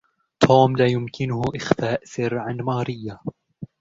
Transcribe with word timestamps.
توم 0.39 0.75
لا 0.77 0.85
يمكنهُ 0.87 1.41
إخفاء 1.55 2.01
سر 2.05 2.37
عن 2.37 2.57
ماريا. 2.57 3.19